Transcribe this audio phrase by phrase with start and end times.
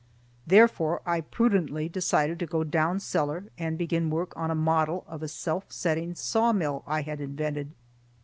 [0.47, 5.21] Therefore, I prudently decided to go down cellar, and begin work on a model of
[5.21, 7.71] a self setting sawmill I had invented.